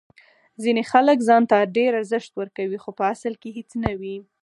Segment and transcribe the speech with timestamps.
[0.63, 4.17] ځینې خلک ځان ته ډیر ارزښت ورکوي خو په اصل کې هیڅ نه وي.